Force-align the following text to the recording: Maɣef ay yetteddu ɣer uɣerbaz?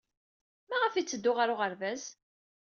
Maɣef 0.69 0.93
ay 0.95 0.99
yetteddu 1.03 1.31
ɣer 1.37 1.49
uɣerbaz? 1.53 2.03